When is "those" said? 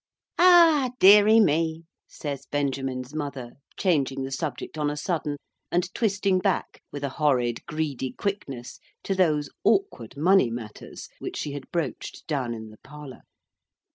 9.13-9.51